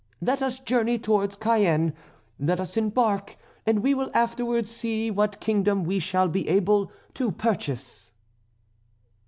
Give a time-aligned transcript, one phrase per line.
[0.19, 1.93] Let us journey towards Cayenne.
[2.39, 7.31] Let us embark, and we will afterwards see what kingdom we shall be able to
[7.31, 8.11] purchase."